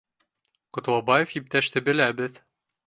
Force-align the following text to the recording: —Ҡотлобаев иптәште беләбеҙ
—Ҡотлобаев 0.77 1.37
иптәште 1.41 1.87
беләбеҙ 1.91 2.45